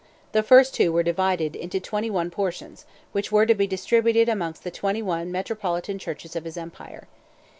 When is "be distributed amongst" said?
3.53-4.63